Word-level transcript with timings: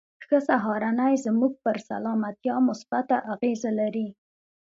ښه 0.25 0.37
سهارنۍ 0.47 1.13
زموږ 1.25 1.53
پر 1.63 1.77
سلامتيا 1.89 2.55
مثبته 2.67 3.17
اغېزه 3.33 3.71
لري. 3.79 4.07